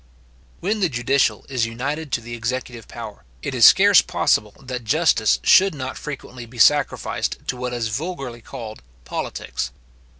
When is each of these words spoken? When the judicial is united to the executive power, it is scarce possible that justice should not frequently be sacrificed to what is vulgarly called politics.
When 0.61 0.79
the 0.79 0.89
judicial 0.89 1.45
is 1.47 1.67
united 1.67 2.11
to 2.11 2.21
the 2.21 2.33
executive 2.33 2.87
power, 2.87 3.23
it 3.43 3.53
is 3.53 3.65
scarce 3.65 4.01
possible 4.01 4.55
that 4.59 4.83
justice 4.83 5.37
should 5.43 5.75
not 5.75 5.95
frequently 5.95 6.47
be 6.47 6.57
sacrificed 6.57 7.37
to 7.45 7.55
what 7.55 7.71
is 7.71 7.89
vulgarly 7.89 8.41
called 8.41 8.81
politics. 9.05 9.69